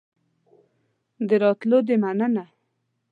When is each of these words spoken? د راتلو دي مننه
د 1.27 1.29
راتلو 1.43 1.77
دي 1.87 1.95
مننه 2.03 2.45